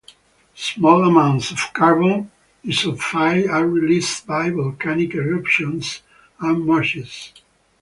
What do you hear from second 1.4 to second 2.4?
of carbon